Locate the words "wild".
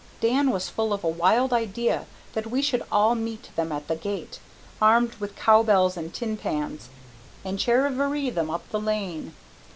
1.07-1.53